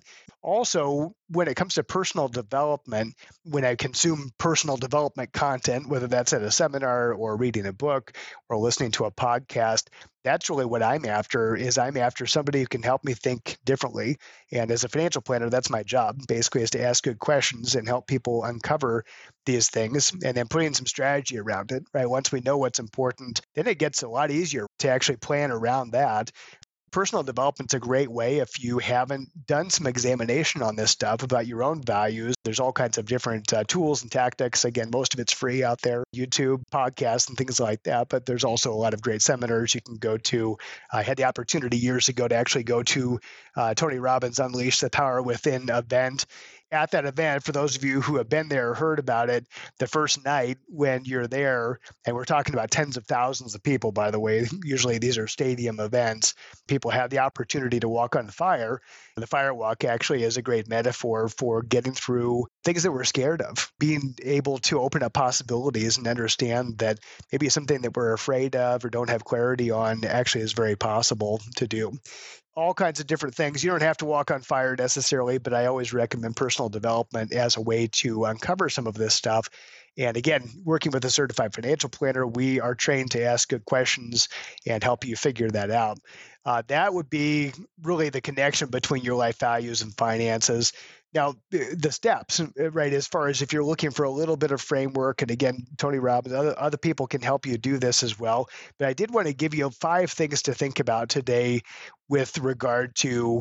Also, 0.42 1.12
when 1.28 1.48
it 1.48 1.56
comes 1.56 1.74
to 1.74 1.82
personal 1.82 2.28
development, 2.28 3.14
when 3.42 3.64
I 3.64 3.74
consume 3.74 4.30
personal 4.38 4.76
development 4.76 5.32
content, 5.32 5.88
whether 5.88 6.06
that's 6.06 6.32
at 6.32 6.42
a 6.42 6.50
seminar 6.50 7.12
or 7.12 7.36
reading 7.36 7.66
a 7.66 7.72
book 7.72 8.16
or 8.48 8.56
listening 8.56 8.92
to 8.92 9.06
a 9.06 9.10
podcast, 9.10 9.88
that's 10.26 10.50
really 10.50 10.64
what 10.64 10.82
I'm 10.82 11.04
after 11.04 11.54
is 11.54 11.78
I'm 11.78 11.96
after 11.96 12.26
somebody 12.26 12.58
who 12.58 12.66
can 12.66 12.82
help 12.82 13.04
me 13.04 13.14
think 13.14 13.58
differently. 13.64 14.16
And 14.50 14.72
as 14.72 14.82
a 14.82 14.88
financial 14.88 15.22
planner, 15.22 15.48
that's 15.48 15.70
my 15.70 15.84
job 15.84 16.18
basically 16.26 16.62
is 16.62 16.70
to 16.70 16.82
ask 16.82 17.04
good 17.04 17.20
questions 17.20 17.76
and 17.76 17.86
help 17.86 18.08
people 18.08 18.42
uncover 18.42 19.04
these 19.44 19.70
things 19.70 20.12
and 20.24 20.36
then 20.36 20.48
putting 20.48 20.74
some 20.74 20.86
strategy 20.86 21.38
around 21.38 21.70
it, 21.70 21.84
right? 21.94 22.10
Once 22.10 22.32
we 22.32 22.40
know 22.40 22.58
what's 22.58 22.80
important, 22.80 23.40
then 23.54 23.68
it 23.68 23.78
gets 23.78 24.02
a 24.02 24.08
lot 24.08 24.32
easier 24.32 24.66
to 24.80 24.88
actually 24.88 25.18
plan 25.18 25.52
around 25.52 25.92
that 25.92 26.32
personal 26.90 27.22
development's 27.22 27.74
a 27.74 27.78
great 27.78 28.10
way 28.10 28.38
if 28.38 28.62
you 28.62 28.78
haven't 28.78 29.46
done 29.46 29.70
some 29.70 29.86
examination 29.86 30.62
on 30.62 30.76
this 30.76 30.90
stuff 30.90 31.22
about 31.22 31.46
your 31.46 31.62
own 31.62 31.82
values. 31.82 32.34
There's 32.44 32.60
all 32.60 32.72
kinds 32.72 32.98
of 32.98 33.06
different 33.06 33.52
uh, 33.52 33.64
tools 33.64 34.02
and 34.02 34.10
tactics. 34.10 34.64
Again, 34.64 34.90
most 34.90 35.14
of 35.14 35.20
it's 35.20 35.32
free 35.32 35.62
out 35.64 35.82
there, 35.82 36.04
YouTube, 36.14 36.62
podcasts, 36.72 37.28
and 37.28 37.36
things 37.36 37.60
like 37.60 37.82
that. 37.84 38.08
But 38.08 38.26
there's 38.26 38.44
also 38.44 38.72
a 38.72 38.74
lot 38.74 38.94
of 38.94 39.02
great 39.02 39.22
seminars 39.22 39.74
you 39.74 39.80
can 39.80 39.96
go 39.96 40.16
to. 40.16 40.56
I 40.92 41.02
had 41.02 41.16
the 41.16 41.24
opportunity 41.24 41.76
years 41.76 42.08
ago 42.08 42.26
to 42.28 42.34
actually 42.34 42.64
go 42.64 42.82
to 42.82 43.20
uh, 43.56 43.74
Tony 43.74 43.98
Robbins 43.98 44.38
Unleash 44.38 44.80
the 44.80 44.90
Power 44.90 45.22
Within 45.22 45.68
event 45.68 46.26
at 46.72 46.90
that 46.90 47.06
event, 47.06 47.44
for 47.44 47.52
those 47.52 47.76
of 47.76 47.84
you 47.84 48.00
who 48.00 48.16
have 48.16 48.28
been 48.28 48.48
there, 48.48 48.74
heard 48.74 48.98
about 48.98 49.30
it, 49.30 49.46
the 49.78 49.86
first 49.86 50.24
night 50.24 50.58
when 50.66 51.04
you're 51.04 51.26
there, 51.26 51.78
and 52.04 52.14
we're 52.14 52.24
talking 52.24 52.54
about 52.54 52.70
tens 52.70 52.96
of 52.96 53.06
thousands 53.06 53.54
of 53.54 53.62
people, 53.62 53.92
by 53.92 54.10
the 54.10 54.20
way, 54.20 54.46
usually 54.64 54.98
these 54.98 55.18
are 55.18 55.26
stadium 55.26 55.80
events, 55.80 56.34
people 56.66 56.90
have 56.90 57.10
the 57.10 57.18
opportunity 57.18 57.78
to 57.80 57.88
walk 57.88 58.16
on 58.16 58.28
fire. 58.28 58.80
The 59.18 59.26
fire 59.26 59.54
walk 59.54 59.82
actually 59.84 60.24
is 60.24 60.36
a 60.36 60.42
great 60.42 60.68
metaphor 60.68 61.28
for 61.28 61.62
getting 61.62 61.94
through 61.94 62.48
things 62.64 62.82
that 62.82 62.92
we're 62.92 63.04
scared 63.04 63.40
of, 63.40 63.72
being 63.78 64.14
able 64.22 64.58
to 64.58 64.78
open 64.80 65.02
up 65.02 65.14
possibilities 65.14 65.96
and 65.96 66.06
understand 66.06 66.78
that 66.78 66.98
maybe 67.32 67.48
something 67.48 67.80
that 67.80 67.96
we're 67.96 68.12
afraid 68.12 68.56
of 68.56 68.84
or 68.84 68.90
don't 68.90 69.08
have 69.08 69.24
clarity 69.24 69.70
on 69.70 70.04
actually 70.04 70.42
is 70.42 70.52
very 70.52 70.76
possible 70.76 71.40
to 71.56 71.66
do 71.66 71.92
all 72.56 72.72
kinds 72.72 73.00
of 73.00 73.06
different 73.06 73.34
things. 73.34 73.62
You 73.62 73.70
don't 73.70 73.82
have 73.82 73.98
to 73.98 74.06
walk 74.06 74.30
on 74.30 74.40
fire 74.40 74.74
necessarily, 74.76 75.38
but 75.38 75.52
I 75.52 75.66
always 75.66 75.92
recommend 75.92 76.36
personal 76.36 76.70
development 76.70 77.32
as 77.32 77.56
a 77.56 77.60
way 77.60 77.86
to 77.88 78.24
uncover 78.24 78.68
some 78.70 78.86
of 78.86 78.94
this 78.94 79.14
stuff. 79.14 79.48
And 79.98 80.16
again, 80.16 80.48
working 80.64 80.92
with 80.92 81.04
a 81.04 81.10
certified 81.10 81.54
financial 81.54 81.88
planner, 81.88 82.26
we 82.26 82.60
are 82.60 82.74
trained 82.74 83.12
to 83.12 83.22
ask 83.22 83.48
good 83.48 83.64
questions 83.64 84.28
and 84.66 84.82
help 84.82 85.06
you 85.06 85.16
figure 85.16 85.50
that 85.50 85.70
out. 85.70 85.98
Uh, 86.44 86.62
that 86.68 86.92
would 86.92 87.10
be 87.10 87.52
really 87.82 88.08
the 88.08 88.20
connection 88.20 88.68
between 88.68 89.02
your 89.02 89.16
life 89.16 89.38
values 89.38 89.82
and 89.82 89.96
finances. 89.96 90.72
Now, 91.14 91.34
the 91.50 91.90
steps, 91.90 92.40
uh, 92.40 92.70
right, 92.72 92.92
as 92.92 93.06
far 93.06 93.28
as 93.28 93.40
if 93.40 93.52
you're 93.52 93.64
looking 93.64 93.90
for 93.90 94.04
a 94.04 94.10
little 94.10 94.36
bit 94.36 94.50
of 94.50 94.60
framework, 94.60 95.22
and 95.22 95.30
again, 95.30 95.66
Tony 95.78 95.98
Robbins, 95.98 96.34
other, 96.34 96.54
other 96.58 96.76
people 96.76 97.06
can 97.06 97.22
help 97.22 97.46
you 97.46 97.56
do 97.56 97.78
this 97.78 98.02
as 98.02 98.18
well. 98.18 98.50
But 98.78 98.88
I 98.88 98.92
did 98.92 99.10
want 99.10 99.26
to 99.26 99.32
give 99.32 99.54
you 99.54 99.70
five 99.70 100.10
things 100.10 100.42
to 100.42 100.52
think 100.52 100.78
about 100.78 101.08
today 101.08 101.62
with 102.08 102.36
regard 102.38 102.94
to 102.96 103.40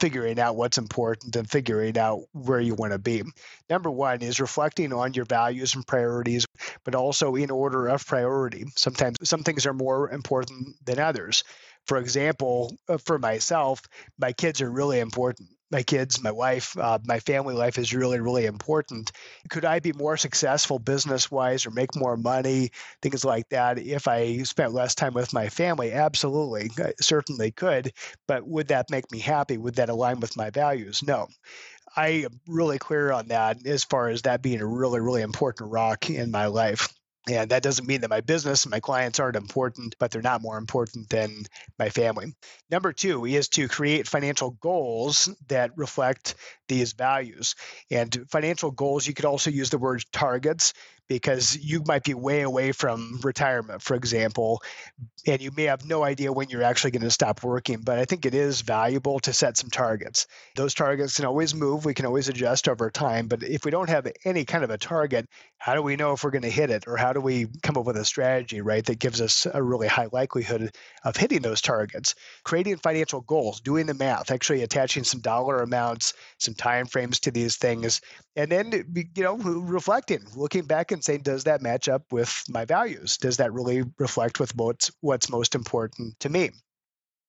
figuring 0.00 0.38
out 0.38 0.56
what's 0.56 0.78
important 0.78 1.36
and 1.36 1.50
figuring 1.50 1.98
out 1.98 2.22
where 2.32 2.60
you 2.60 2.74
want 2.74 2.92
to 2.92 2.98
be. 2.98 3.22
Number 3.68 3.90
one 3.90 4.22
is 4.22 4.40
reflecting 4.40 4.92
on 4.92 5.14
your 5.14 5.24
values 5.24 5.74
and 5.74 5.86
priorities, 5.86 6.46
but 6.84 6.94
also 6.94 7.34
in 7.34 7.50
order 7.50 7.88
of 7.88 8.06
priority. 8.06 8.66
Sometimes 8.76 9.16
some 9.24 9.42
things 9.42 9.66
are 9.66 9.74
more 9.74 10.10
important 10.10 10.76
than 10.84 10.98
others. 10.98 11.44
For 11.86 11.98
example, 11.98 12.76
uh, 12.88 12.98
for 12.98 13.18
myself, 13.18 13.82
my 14.18 14.32
kids 14.32 14.60
are 14.60 14.70
really 14.70 15.00
important 15.00 15.48
my 15.70 15.82
kids, 15.82 16.22
my 16.22 16.30
wife, 16.30 16.76
uh, 16.78 16.98
my 17.04 17.20
family 17.20 17.54
life 17.54 17.78
is 17.78 17.94
really, 17.94 18.20
really 18.20 18.46
important. 18.46 19.12
Could 19.50 19.64
I 19.64 19.80
be 19.80 19.92
more 19.92 20.16
successful 20.16 20.78
business 20.78 21.30
wise 21.30 21.66
or 21.66 21.70
make 21.70 21.94
more 21.96 22.16
money, 22.16 22.70
things 23.02 23.24
like 23.24 23.48
that, 23.50 23.78
if 23.78 24.08
I 24.08 24.38
spent 24.42 24.72
less 24.72 24.94
time 24.94 25.14
with 25.14 25.32
my 25.32 25.48
family? 25.48 25.92
Absolutely, 25.92 26.70
I 26.78 26.92
certainly 27.00 27.50
could. 27.52 27.92
But 28.26 28.46
would 28.46 28.68
that 28.68 28.90
make 28.90 29.10
me 29.12 29.18
happy? 29.18 29.58
Would 29.58 29.76
that 29.76 29.90
align 29.90 30.20
with 30.20 30.36
my 30.36 30.50
values? 30.50 31.02
No. 31.02 31.28
I 31.96 32.08
am 32.26 32.40
really 32.46 32.78
clear 32.78 33.12
on 33.12 33.28
that 33.28 33.66
as 33.66 33.84
far 33.84 34.08
as 34.08 34.22
that 34.22 34.42
being 34.42 34.60
a 34.60 34.66
really, 34.66 35.00
really 35.00 35.22
important 35.22 35.70
rock 35.70 36.10
in 36.10 36.30
my 36.30 36.46
life. 36.46 36.88
And 37.26 37.50
that 37.50 37.62
doesn't 37.62 37.86
mean 37.86 38.00
that 38.02 38.10
my 38.10 38.20
business 38.20 38.64
and 38.64 38.70
my 38.70 38.80
clients 38.80 39.20
aren't 39.20 39.36
important, 39.36 39.96
but 39.98 40.10
they're 40.10 40.22
not 40.22 40.40
more 40.40 40.56
important 40.56 41.10
than 41.10 41.44
my 41.78 41.90
family. 41.90 42.34
Number 42.70 42.92
two 42.92 43.26
is 43.26 43.48
to 43.50 43.68
create 43.68 44.08
financial 44.08 44.52
goals 44.52 45.28
that 45.48 45.76
reflect 45.76 46.36
these 46.68 46.92
values. 46.92 47.54
And 47.90 48.24
financial 48.30 48.70
goals, 48.70 49.06
you 49.06 49.14
could 49.14 49.26
also 49.26 49.50
use 49.50 49.68
the 49.68 49.78
word 49.78 50.04
targets 50.12 50.72
because 51.08 51.56
you 51.56 51.82
might 51.86 52.04
be 52.04 52.14
way 52.14 52.42
away 52.42 52.72
from 52.72 53.18
retirement, 53.22 53.82
for 53.82 53.94
example, 53.94 54.62
and 55.26 55.40
you 55.40 55.50
may 55.56 55.64
have 55.64 55.84
no 55.84 56.04
idea 56.04 56.32
when 56.32 56.48
you're 56.48 56.62
actually 56.62 56.90
going 56.90 57.02
to 57.02 57.10
stop 57.10 57.42
working. 57.42 57.80
But 57.80 57.98
I 57.98 58.04
think 58.04 58.26
it 58.26 58.34
is 58.34 58.60
valuable 58.60 59.18
to 59.20 59.32
set 59.32 59.56
some 59.56 59.70
targets. 59.70 60.26
Those 60.54 60.74
targets 60.74 61.16
can 61.16 61.24
always 61.24 61.54
move, 61.54 61.84
we 61.84 61.94
can 61.94 62.06
always 62.06 62.28
adjust 62.28 62.68
over 62.68 62.90
time. 62.90 63.26
But 63.26 63.42
if 63.42 63.64
we 63.64 63.70
don't 63.70 63.88
have 63.88 64.06
any 64.24 64.44
kind 64.44 64.64
of 64.64 64.70
a 64.70 64.78
target, 64.78 65.26
how 65.56 65.74
do 65.74 65.82
we 65.82 65.96
know 65.96 66.12
if 66.12 66.22
we're 66.22 66.30
going 66.30 66.42
to 66.42 66.50
hit 66.50 66.70
it? 66.70 66.86
Or 66.86 66.96
how 66.96 67.12
do 67.12 67.20
we 67.20 67.46
come 67.62 67.76
up 67.76 67.86
with 67.86 67.96
a 67.96 68.04
strategy, 68.04 68.60
right, 68.60 68.84
that 68.84 68.98
gives 68.98 69.20
us 69.20 69.46
a 69.52 69.62
really 69.62 69.88
high 69.88 70.08
likelihood 70.12 70.74
of 71.04 71.16
hitting 71.16 71.42
those 71.42 71.60
targets? 71.60 72.14
Creating 72.44 72.76
financial 72.76 73.22
goals, 73.22 73.60
doing 73.60 73.86
the 73.86 73.94
math, 73.94 74.30
actually 74.30 74.62
attaching 74.62 75.04
some 75.04 75.20
dollar 75.20 75.62
amounts, 75.62 76.14
some 76.38 76.54
time 76.54 76.86
frames 76.86 77.20
to 77.20 77.30
these 77.30 77.56
things, 77.56 78.00
and 78.38 78.52
then 78.52 78.72
you 78.94 79.22
know 79.24 79.36
reflecting, 79.36 80.24
looking 80.36 80.64
back 80.64 80.92
and 80.92 81.02
saying, 81.02 81.22
does 81.22 81.44
that 81.44 81.60
match 81.60 81.88
up 81.88 82.04
with 82.12 82.32
my 82.48 82.64
values? 82.64 83.16
Does 83.16 83.38
that 83.38 83.52
really 83.52 83.82
reflect 83.98 84.38
with 84.38 84.54
what's 84.54 84.92
what's 85.00 85.28
most 85.28 85.56
important 85.56 86.18
to 86.20 86.28
me? 86.28 86.50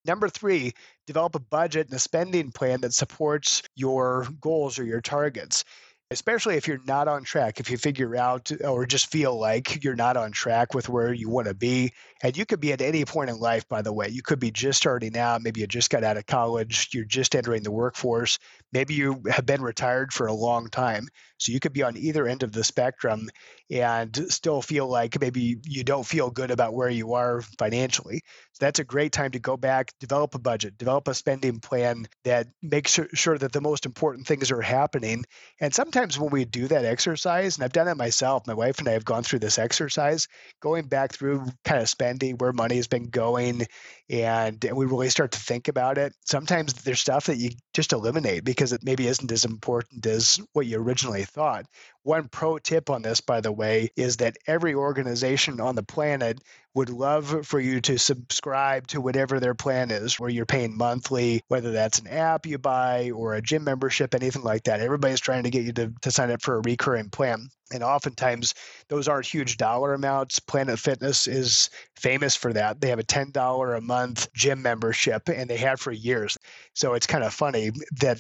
Number 0.05 0.29
three, 0.29 0.73
develop 1.07 1.33
a 1.33 1.39
budget 1.39 1.87
and 1.87 1.95
a 1.95 1.99
spending 1.99 2.51
plan 2.51 2.81
that 2.81 2.93
supports 2.93 3.63
your 3.75 4.27
goals 4.39 4.77
or 4.77 4.83
your 4.83 5.01
targets 5.01 5.65
especially 6.11 6.55
if 6.55 6.67
you're 6.67 6.81
not 6.85 7.07
on 7.07 7.23
track, 7.23 7.59
if 7.59 7.69
you 7.69 7.77
figure 7.77 8.15
out 8.15 8.51
or 8.65 8.85
just 8.85 9.11
feel 9.11 9.39
like 9.39 9.83
you're 9.83 9.95
not 9.95 10.17
on 10.17 10.31
track 10.31 10.73
with 10.73 10.89
where 10.89 11.13
you 11.13 11.29
want 11.29 11.47
to 11.47 11.53
be. 11.53 11.93
And 12.23 12.35
you 12.35 12.45
could 12.45 12.59
be 12.59 12.73
at 12.73 12.81
any 12.81 13.05
point 13.05 13.29
in 13.29 13.37
life, 13.37 13.67
by 13.69 13.83
the 13.83 13.93
way. 13.93 14.09
You 14.09 14.23
could 14.23 14.39
be 14.39 14.49
just 14.49 14.79
starting 14.79 15.15
out. 15.15 15.43
Maybe 15.43 15.61
you 15.61 15.67
just 15.67 15.91
got 15.91 16.03
out 16.03 16.17
of 16.17 16.25
college. 16.25 16.89
You're 16.93 17.05
just 17.05 17.35
entering 17.35 17.61
the 17.61 17.71
workforce. 17.71 18.39
Maybe 18.71 18.93
you 18.93 19.23
have 19.29 19.45
been 19.45 19.61
retired 19.61 20.13
for 20.13 20.27
a 20.27 20.33
long 20.33 20.69
time. 20.69 21.07
So 21.38 21.51
you 21.53 21.59
could 21.59 21.73
be 21.73 21.83
on 21.83 21.95
either 21.95 22.27
end 22.27 22.43
of 22.43 22.51
the 22.51 22.63
spectrum 22.63 23.29
and 23.71 24.15
still 24.31 24.61
feel 24.61 24.88
like 24.88 25.19
maybe 25.21 25.57
you 25.63 25.83
don't 25.83 26.05
feel 26.05 26.29
good 26.29 26.51
about 26.51 26.73
where 26.73 26.89
you 26.89 27.13
are 27.13 27.41
financially. 27.57 28.21
So 28.53 28.65
that's 28.65 28.79
a 28.79 28.83
great 28.83 29.13
time 29.13 29.31
to 29.31 29.39
go 29.39 29.55
back, 29.55 29.93
develop 29.99 30.35
a 30.35 30.39
budget, 30.39 30.77
develop 30.77 31.07
a 31.07 31.13
spending 31.13 31.59
plan 31.59 32.07
that 32.25 32.47
makes 32.61 32.99
sure 33.13 33.38
that 33.38 33.53
the 33.53 33.61
most 33.61 33.85
important 33.85 34.27
things 34.27 34.51
are 34.51 34.61
happening. 34.61 35.23
And 35.61 35.73
sometimes 35.73 36.19
when 36.19 36.31
we 36.31 36.43
do 36.45 36.67
that 36.67 36.83
exercise, 36.83 37.55
and 37.55 37.63
I've 37.63 37.73
done 37.73 37.88
it 37.88 37.95
myself, 37.95 38.45
my 38.45 38.53
wife 38.53 38.79
and 38.79 38.89
I 38.89 38.93
have 38.93 39.05
gone 39.05 39.23
through 39.23 39.39
this 39.39 39.59
exercise, 39.59 40.27
going 40.61 40.88
back 40.88 41.13
through 41.13 41.45
kind 41.63 41.81
of 41.81 41.89
spending 41.89 42.35
where 42.38 42.51
money 42.51 42.75
has 42.75 42.88
been 42.88 43.09
going, 43.09 43.65
and, 44.09 44.63
and 44.65 44.75
we 44.75 44.85
really 44.85 45.09
start 45.09 45.31
to 45.33 45.39
think 45.39 45.67
about 45.67 45.97
it. 45.97 46.13
Sometimes 46.25 46.73
there's 46.73 46.99
stuff 46.99 47.27
that 47.27 47.37
you 47.37 47.51
just 47.73 47.93
eliminate 47.93 48.43
because 48.43 48.73
it 48.73 48.83
maybe 48.83 49.07
isn't 49.07 49.31
as 49.31 49.45
important 49.45 50.05
as 50.05 50.39
what 50.53 50.65
you 50.65 50.79
originally 50.79 51.23
thought. 51.25 51.65
One 52.03 52.27
pro 52.27 52.57
tip 52.57 52.89
on 52.89 53.03
this, 53.03 53.21
by 53.21 53.41
the 53.41 53.51
way, 53.51 53.89
is 53.95 54.17
that 54.17 54.37
every 54.47 54.73
organization 54.73 55.59
on 55.59 55.75
the 55.75 55.83
planet 55.83 56.39
would 56.75 56.89
love 56.89 57.45
for 57.47 57.59
you 57.59 57.81
to 57.81 57.97
subscribe 57.97 58.88
to 58.88 59.01
whatever 59.01 59.39
their 59.39 59.55
plan 59.55 59.91
is, 59.91 60.19
where 60.19 60.29
you're 60.29 60.45
paying 60.45 60.77
monthly, 60.77 61.41
whether 61.47 61.71
that's 61.71 61.99
an 61.99 62.07
app 62.07 62.45
you 62.45 62.57
buy 62.57 63.11
or 63.11 63.33
a 63.33 63.41
gym 63.41 63.63
membership, 63.63 64.13
anything 64.13 64.43
like 64.43 64.63
that. 64.63 64.79
Everybody's 64.79 65.19
trying 65.19 65.43
to 65.43 65.49
get 65.49 65.65
you 65.65 65.73
to, 65.73 65.93
to 66.01 66.11
sign 66.11 66.31
up 66.31 66.41
for 66.41 66.55
a 66.55 66.61
recurring 66.61 67.09
plan. 67.09 67.49
And 67.71 67.83
oftentimes, 67.83 68.53
those 68.88 69.07
aren't 69.07 69.27
huge 69.27 69.57
dollar 69.57 69.93
amounts. 69.93 70.39
Planet 70.39 70.79
Fitness 70.79 71.27
is 71.27 71.69
famous 71.95 72.35
for 72.35 72.51
that. 72.53 72.81
They 72.81 72.89
have 72.89 72.99
a 72.99 73.03
$10 73.03 73.77
a 73.77 73.81
month 73.81 74.31
gym 74.33 74.61
membership, 74.61 75.29
and 75.29 75.49
they 75.49 75.57
have 75.57 75.79
for 75.79 75.91
years. 75.91 76.38
So 76.73 76.93
it's 76.93 77.07
kind 77.07 77.23
of 77.23 77.33
funny 77.33 77.71
that 77.99 78.19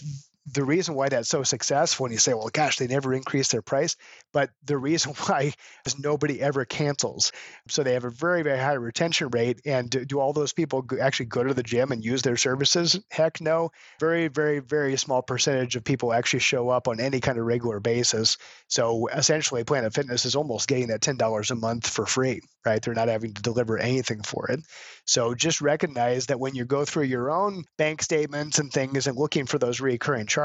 the 0.53 0.63
reason 0.63 0.95
why 0.95 1.09
that's 1.09 1.29
so 1.29 1.43
successful 1.43 2.05
and 2.05 2.13
you 2.13 2.19
say 2.19 2.33
well 2.33 2.49
gosh 2.51 2.77
they 2.77 2.87
never 2.87 3.13
increase 3.13 3.49
their 3.49 3.61
price 3.61 3.95
but 4.31 4.49
the 4.63 4.77
reason 4.77 5.13
why 5.25 5.53
is 5.85 5.99
nobody 5.99 6.41
ever 6.41 6.65
cancels. 6.65 7.31
So 7.67 7.83
they 7.83 7.93
have 7.93 8.05
a 8.05 8.09
very 8.09 8.43
very 8.43 8.59
high 8.59 8.73
retention 8.73 9.29
rate 9.29 9.61
and 9.65 9.89
do, 9.89 10.05
do 10.05 10.19
all 10.19 10.33
those 10.33 10.53
people 10.53 10.85
actually 11.01 11.27
go 11.27 11.43
to 11.43 11.53
the 11.53 11.63
gym 11.63 11.91
and 11.91 12.03
use 12.03 12.21
their 12.21 12.37
services? 12.37 12.99
Heck 13.11 13.41
no. 13.41 13.71
Very 13.99 14.27
very 14.27 14.59
very 14.59 14.97
small 14.97 15.21
percentage 15.21 15.75
of 15.75 15.83
people 15.83 16.13
actually 16.13 16.39
show 16.39 16.69
up 16.69 16.87
on 16.87 16.99
any 16.99 17.19
kind 17.19 17.37
of 17.37 17.45
regular 17.45 17.79
basis. 17.79 18.37
So 18.67 19.07
essentially 19.07 19.63
planet 19.63 19.93
fitness 19.93 20.25
is 20.25 20.35
almost 20.35 20.67
getting 20.67 20.87
that 20.87 21.01
$10 21.01 21.51
a 21.51 21.55
month 21.55 21.87
for 21.89 22.05
free 22.05 22.41
right? 22.65 22.81
They're 22.81 22.93
not 22.93 23.07
having 23.07 23.33
to 23.33 23.41
deliver 23.41 23.77
anything 23.77 24.21
for 24.21 24.51
it. 24.51 24.59
So 25.05 25.33
just 25.33 25.61
recognize 25.61 26.27
that 26.27 26.39
when 26.39 26.55
you 26.55 26.65
go 26.65 26.85
through 26.85 27.05
your 27.05 27.31
own 27.31 27.63
bank 27.77 28.01
statements 28.01 28.59
and 28.59 28.71
things 28.71 29.07
and 29.07 29.17
looking 29.17 29.45
for 29.45 29.57
those 29.57 29.79
recurring 29.79 30.27
charges, 30.27 30.38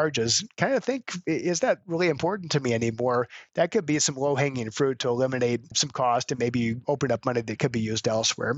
kind 0.57 0.75
of 0.75 0.85
think, 0.85 1.13
is 1.27 1.61
that 1.61 1.79
really 1.87 2.09
important 2.09 2.53
to 2.53 2.61
me 2.61 2.75
anymore? 2.75 3.29
That 3.55 3.71
could 3.71 3.87
be 3.87 3.99
some 3.99 4.15
low 4.17 4.35
hanging 4.35 4.71
fruit 4.71 5.01
to 5.01 5.09
eliminate 5.09 5.77
some 5.77 5.91
cost 5.91 6.31
and 6.31 6.39
maybe 6.39 6.77
open 6.87 7.11
up 7.11 7.25
money 7.25 7.41
that 7.41 7.59
could 7.59 7.73
be 7.73 7.81
used 7.81 8.09
elsewhere. 8.09 8.55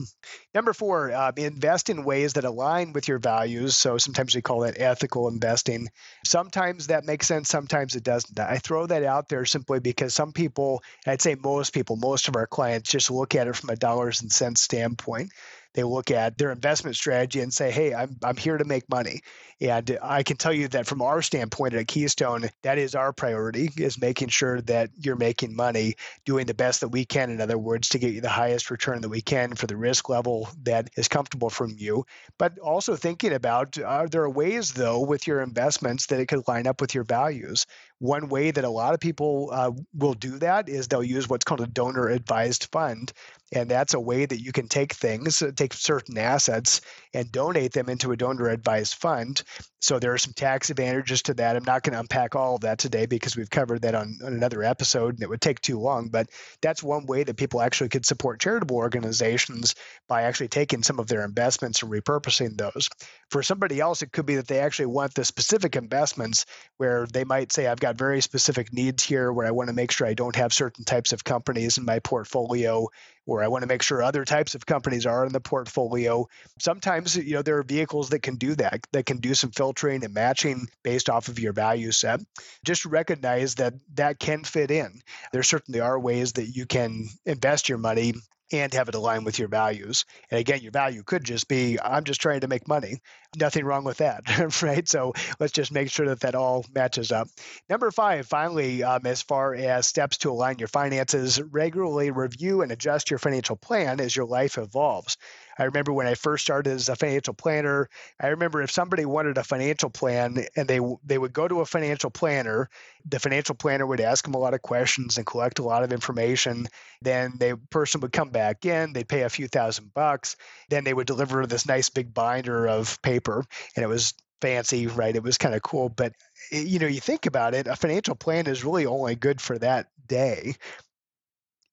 Number 0.55 0.73
four, 0.73 1.13
uh, 1.13 1.33
invest 1.37 1.91
in 1.91 2.05
ways 2.05 2.35
that 2.35 2.45
align 2.45 2.93
with 2.93 3.09
your 3.09 3.19
values. 3.19 3.77
So 3.77 3.99
sometimes 3.99 4.35
we 4.35 4.43
call 4.43 4.61
that 4.61 4.81
ethical 4.81 5.29
investing. 5.29 5.89
Sometimes 6.25 6.89
that 6.89 7.05
makes 7.05 7.27
sense, 7.27 7.49
sometimes 7.49 7.95
it 7.97 8.05
doesn't. 8.05 8.39
I 8.39 8.59
throw 8.59 8.87
that 8.87 9.05
out 9.05 9.29
there 9.29 9.45
simply 9.45 9.81
because 9.81 10.15
some 10.15 10.33
people, 10.33 10.83
I'd 11.07 11.23
say 11.23 11.35
most 11.35 11.73
people, 11.73 11.97
most 11.97 12.29
of 12.29 12.37
our 12.37 12.47
clients 12.47 12.91
just 12.91 13.11
look 13.11 13.35
at 13.35 13.49
it 13.49 13.57
from 13.57 13.71
a 13.71 13.77
dollars 13.77 14.23
and 14.23 14.33
cents 14.33 14.61
standpoint. 14.61 15.31
They 15.77 15.85
look 15.85 16.11
at 16.11 16.39
their 16.39 16.51
investment 16.51 16.97
strategy 16.97 17.41
and 17.41 17.53
say, 17.53 17.71
hey, 17.71 17.95
I'm, 17.95 18.17
I'm 18.25 18.37
here 18.37 18.57
to 18.57 18.65
make 18.65 18.89
money. 18.89 19.21
And 19.61 19.99
I 20.03 20.23
can 20.23 20.39
tell 20.39 20.53
you 20.53 20.69
that 20.69 20.87
from 20.87 21.03
our 21.03 21.21
standpoint 21.23 21.75
at 21.75 21.87
Keystone, 21.87 22.49
that 22.63 22.79
is 22.79 22.95
our 22.95 23.13
priority 23.13 23.71
is 23.77 24.01
making 24.01 24.29
sure 24.29 24.61
that 24.63 24.91
you're 24.97 25.17
making 25.17 25.55
money, 25.55 25.97
doing 26.25 26.47
the 26.47 26.55
best 26.55 26.81
that 26.81 26.89
we 26.89 27.05
can, 27.05 27.31
in 27.31 27.41
other 27.41 27.59
words, 27.59 27.91
to 27.91 27.99
get 27.99 28.13
you 28.13 28.23
the 28.23 28.29
highest 28.29 28.71
return 28.71 29.03
that 29.03 29.09
we 29.11 29.21
can 29.21 29.55
for 29.55 29.67
the 29.67 29.77
risk 29.77 30.09
level 30.09 30.49
that 30.63 30.89
is 30.97 31.09
comfortable 31.09 31.51
from 31.51 31.75
you. 31.79 32.05
But 32.39 32.59
also 32.59 32.97
thinking 32.97 33.33
about 33.33 33.79
are 33.79 34.09
there 34.09 34.29
ways, 34.29 34.73
though, 34.73 35.01
with 35.01 35.27
your 35.27 35.43
investments 35.43 36.07
that 36.07 36.21
it 36.21 36.27
could 36.27 36.49
line 36.49 36.67
up 36.67 36.81
with 36.81 36.95
your 36.95 37.05
values? 37.05 37.67
One 37.99 38.29
way 38.29 38.51
that 38.51 38.65
a 38.65 38.69
lot 38.69 38.95
of 38.95 39.01
people 39.01 39.51
uh, 39.53 39.73
will 39.95 40.15
do 40.15 40.39
that 40.39 40.69
is 40.69 40.89
they'll 40.89 41.03
use 41.03 41.29
what's 41.29 41.45
called 41.45 41.63
a 41.63 41.67
donor 41.67 42.09
advised 42.09 42.69
fund. 42.71 43.13
And 43.53 43.71
that's 43.71 43.95
a 43.95 44.01
way 44.01 44.27
that 44.27 44.43
you 44.43 44.51
can 44.51 44.69
take 44.69 44.93
things, 44.93 45.41
uh, 45.41 45.53
take 45.55 45.73
certain 45.73 46.19
assets, 46.19 46.81
and 47.15 47.31
donate 47.31 47.73
them 47.73 47.89
into 47.89 48.11
a 48.11 48.17
donor 48.17 48.49
advised 48.49 48.97
fund. 48.97 49.43
So 49.81 50.01
there 50.01 50.13
are 50.13 50.19
some 50.19 50.33
tax 50.33 50.69
advantages 50.69 51.23
to 51.23 51.35
that. 51.35 51.55
I'm 51.55 51.63
not 51.63 51.85
going 51.85 51.93
to 51.93 52.01
unpack 52.01 52.35
all 52.35 52.57
of 52.57 52.63
that 52.63 52.79
today 52.79 53.07
because 53.07 53.37
we've 53.37 53.49
covered 53.49 53.83
that 53.83 53.95
on, 53.95 54.19
on 54.25 54.33
another 54.33 54.65
episode 54.65 55.15
and 55.15 55.23
it 55.23 55.29
would 55.29 55.41
take 55.41 55.61
too 55.61 55.79
long. 55.79 56.09
But 56.09 56.29
that's 56.61 56.83
one 56.83 57.07
way 57.07 57.23
that 57.23 57.37
people 57.37 57.61
actually 57.61 57.91
could 57.91 58.05
support 58.05 58.41
charitable 58.41 58.77
organizations 58.77 59.77
by 60.09 60.23
actually 60.23 60.49
taking 60.49 60.83
some 60.83 60.99
of 60.99 61.07
their 61.07 61.25
investments 61.25 61.83
and 61.83 61.93
repurposing 61.93 62.59
those. 62.59 62.89
For 63.31 63.45
somebody 63.45 63.79
else, 63.79 64.03
it 64.03 64.11
could 64.11 64.27
be 64.27 64.37
that 64.37 64.49
they 64.49 64.59
actually 64.59 64.87
want 64.87 65.15
the 65.15 65.25
specific 65.25 65.77
investments 65.77 66.47
where 66.79 67.07
they 67.07 67.23
might 67.23 67.53
say, 67.53 67.69
I've 67.69 67.79
got 67.79 67.86
very 67.93 68.21
specific 68.21 68.73
needs 68.73 69.03
here 69.03 69.33
where 69.33 69.47
I 69.47 69.51
want 69.51 69.69
to 69.69 69.75
make 69.75 69.91
sure 69.91 70.07
I 70.07 70.15
don't 70.15 70.37
have 70.37 70.53
certain 70.53 70.85
types 70.85 71.13
of 71.13 71.25
companies 71.25 71.79
in 71.79 71.85
my 71.85 71.99
portfolio 72.01 72.89
or 73.27 73.43
I 73.43 73.49
want 73.49 73.63
to 73.63 73.69
make 73.69 73.83
sure 73.83 74.03
other 74.03 74.25
types 74.25 74.55
of 74.55 74.67
companies 74.67 75.05
are 75.05 75.27
in 75.27 75.33
the 75.33 75.41
portfolio. 75.41 76.29
Sometimes, 76.61 77.17
you 77.17 77.35
know, 77.35 77.43
there 77.43 77.59
are 77.59 77.65
vehicles 77.65 78.11
that 78.11 78.23
can 78.23 78.37
do 78.37 78.55
that, 78.55 78.87
that 78.93 79.07
can 79.07 79.19
do 79.19 79.35
some 79.35 79.51
filtering 79.51 80.05
and 80.05 80.15
matching 80.15 80.69
based 80.83 81.11
off 81.11 81.29
of 81.29 81.39
your 81.39 81.53
value 81.53 81.91
set. 81.91 82.21
Just 82.65 82.87
recognize 82.87 83.57
that 83.57 83.75
that 83.95 84.19
can 84.19 84.45
fit 84.45 84.71
in. 84.71 85.01
There 85.33 85.43
certainly 85.43 85.81
are 85.81 85.99
ways 85.99 86.35
that 86.35 86.49
you 86.49 86.67
can 86.67 87.09
invest 87.25 87.69
your 87.69 87.79
money 87.79 88.15
and 88.53 88.73
have 88.75 88.89
it 88.89 88.95
align 88.95 89.25
with 89.25 89.39
your 89.39 89.49
values. 89.49 90.05
And 90.31 90.39
again, 90.39 90.61
your 90.61 90.73
value 90.73 91.03
could 91.03 91.25
just 91.25 91.49
be 91.49 91.79
I'm 91.81 92.05
just 92.05 92.21
trying 92.21 92.41
to 92.41 92.49
make 92.49 92.69
money. 92.69 93.01
Nothing 93.39 93.67
wrong 93.67 93.85
with 93.85 93.99
that, 93.99 94.63
right? 94.63 94.89
So 94.89 95.13
let's 95.39 95.53
just 95.53 95.71
make 95.71 95.91
sure 95.91 96.07
that 96.07 96.21
that 96.21 96.35
all 96.35 96.65
matches 96.75 97.13
up. 97.13 97.29
Number 97.69 97.91
five, 97.91 98.27
finally, 98.27 98.83
um, 98.83 99.05
as 99.05 99.21
far 99.21 99.55
as 99.55 99.87
steps 99.87 100.17
to 100.19 100.31
align 100.31 100.59
your 100.59 100.69
finances, 100.69 101.41
regularly 101.41 102.11
review 102.11 102.63
and 102.63 102.73
adjust 102.73 103.11
your 103.11 103.19
financial 103.19 103.57
plan 103.57 104.01
as 104.01 104.17
your 104.17 104.25
life 104.25 104.57
evolves. 104.57 105.19
I 105.59 105.65
remember 105.65 105.93
when 105.93 106.07
I 106.07 106.15
first 106.15 106.45
started 106.45 106.73
as 106.73 106.89
a 106.89 106.97
financial 106.97 107.33
planner, 107.33 107.89
I 108.21 108.29
remember 108.29 108.61
if 108.63 108.71
somebody 108.71 109.07
wanted 109.07 109.39
a 109.39 109.45
financial 109.45 109.89
plan 109.89 110.47
and 110.55 110.69
they 110.69 110.81
they 111.05 111.17
would 111.17 111.33
go 111.33 111.49
to 111.49 111.61
a 111.61 111.67
financial 111.67 112.11
planner, 112.11 112.69
the 113.07 113.19
financial 113.19 113.55
planner 113.55 113.87
would 113.87 114.01
ask 114.01 114.25
them 114.25 114.35
a 114.35 114.39
lot 114.39 114.53
of 114.53 114.61
questions 114.61 115.17
and 115.17 115.27
collect 115.27 115.59
a 115.59 115.63
lot 115.63 115.83
of 115.83 115.93
information. 115.93 116.67
Then 117.01 117.35
the 117.39 117.59
person 117.71 118.01
would 118.03 118.13
come 118.13 118.31
back 118.31 118.67
in, 118.67 118.93
they'd 118.93 119.09
pay 119.09 119.23
a 119.23 119.31
few 119.31 119.49
thousand 119.49 119.95
bucks, 119.95 120.37
then 120.69 120.85
they 120.85 120.93
would 120.93 121.07
deliver 121.07 121.47
this 121.47 121.67
nice 121.67 121.89
big 121.89 122.13
binder 122.13 122.67
of 122.67 123.01
paper 123.01 123.26
and 123.35 123.83
it 123.85 123.89
was 123.89 124.15
fancy, 124.41 124.87
right? 124.87 125.17
It 125.17 125.23
was 125.23 125.39
kind 125.39 125.55
of 125.55 125.63
cool, 125.63 125.89
but 125.89 126.13
eh, 126.53 126.61
you 126.61 126.79
know, 126.79 126.87
you 126.87 127.01
think 127.01 127.27
about 127.27 127.55
it, 127.55 127.67
a 127.67 127.77
financial 127.77 128.15
plan 128.15 128.47
is 128.47 128.65
really 128.65 128.87
only 128.87 129.15
good 129.17 129.41
for 129.41 129.59
that 129.59 129.89
day, 130.07 130.55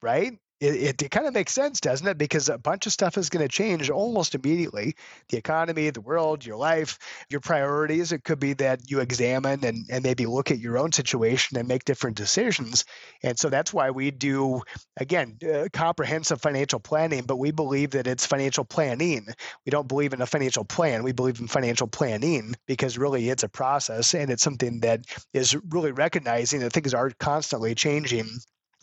right? 0.02 0.38
It, 0.64 1.02
it, 1.02 1.12
kind 1.12 1.28
of 1.28 1.34
makes 1.34 1.54
sense, 1.54 1.82
doesn't 1.82 2.08
it? 2.08 2.18
Because 2.18 2.50
a 2.50 2.58
bunch 2.58 2.86
of 2.86 2.94
stuff 2.94 3.18
is 3.18 3.30
going 3.30 3.44
to 3.44 3.50
change 3.50 3.90
almost 3.90 4.36
immediately. 4.36 4.96
The 5.30 5.38
economy, 5.38 5.90
the 5.90 6.02
world, 6.02 6.46
your 6.46 6.56
life, 6.56 6.98
your 7.30 7.42
priorities. 7.42 8.12
It 8.12 8.24
could 8.24 8.40
be 8.40 8.54
that 8.54 8.90
you 8.90 9.00
examine 9.00 9.64
and, 9.66 9.86
and 9.90 10.04
maybe 10.04 10.26
look 10.26 10.52
at 10.52 10.60
your 10.60 10.78
own 10.78 10.92
situation 10.92 11.58
and 11.58 11.68
make 11.68 11.86
different 11.86 12.18
decisions. 12.18 12.86
And 13.24 13.38
so 13.38 13.50
that's 13.50 13.74
why 13.74 13.92
we 13.92 14.12
do, 14.12 14.62
again, 14.98 15.38
uh, 15.44 15.68
comprehensive 15.74 16.42
financial 16.42 16.80
planning, 16.80 17.24
but 17.24 17.38
we 17.38 17.52
believe 17.52 17.92
that 17.92 18.08
it's 18.08 18.26
financial 18.26 18.64
planning. 18.64 19.28
We 19.66 19.70
don't 19.70 19.88
believe 19.88 20.14
in 20.14 20.22
a 20.22 20.26
financial 20.26 20.64
plan. 20.64 21.04
We 21.04 21.12
believe 21.12 21.40
in 21.40 21.48
financial 21.48 21.88
planning 21.88 22.56
because 22.68 22.98
really 22.98 23.30
it's 23.30 23.44
a 23.44 23.50
process 23.50 24.14
and 24.14 24.30
it's 24.30 24.44
something 24.44 24.80
that 24.82 25.06
is 25.34 25.56
really 25.70 25.92
recognizing 25.92 26.62
that 26.62 26.74
things 26.74 26.94
are 26.94 27.12
constantly 27.20 27.76
changing 27.76 28.30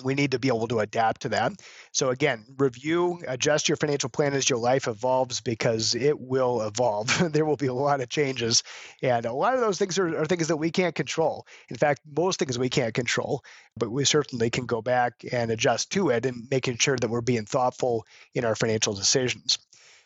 we 0.03 0.15
need 0.15 0.33
to 0.33 0.39
be 0.39 0.49
able 0.49 0.69
to 0.69 0.81
adapt 0.81 1.23
to 1.23 1.31
that. 1.31 1.53
So 1.93 2.11
again, 2.11 2.45
review, 2.57 3.21
adjust 3.27 3.69
your 3.69 3.77
financial 3.77 4.09
plan 4.09 4.35
as 4.35 4.49
your 4.49 4.59
life 4.59 4.89
evolves 4.89 5.41
because 5.41 5.95
it 5.95 6.19
will 6.19 6.63
evolve. 6.63 7.33
there 7.33 7.45
will 7.45 7.57
be 7.57 7.67
a 7.67 7.75
lot 7.75 8.01
of 8.01 8.09
changes, 8.09 8.63
and 9.03 9.27
a 9.27 9.33
lot 9.33 9.55
of 9.55 9.61
those 9.61 9.79
things 9.79 9.99
are, 9.99 10.21
are, 10.21 10.27
things 10.27 10.49
that 10.49 10.57
we 10.57 10.71
can't 10.71 10.95
control. 10.95 11.47
In 11.69 11.77
fact, 11.77 12.01
most 12.11 12.39
things 12.39 12.59
we 12.59 12.69
can't 12.69 12.95
control, 12.95 13.43
but 13.77 13.91
we 13.91 14.05
certainly 14.05 14.51
can 14.51 14.67
go 14.67 14.83
back 14.83 15.25
and 15.33 15.51
adjust 15.51 15.91
to 15.93 16.11
it 16.11 16.27
and 16.27 16.49
making 16.51 16.79
sure 16.79 16.97
that 16.97 17.11
we're 17.11 17.21
being 17.21 17.47
thoughtful 17.47 18.07
in 18.35 18.45
our 18.45 18.55
financial 18.55 18.95
decisions. 18.95 19.59